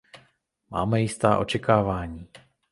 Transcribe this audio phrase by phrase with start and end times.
[0.69, 2.27] Máme jistá očekávání.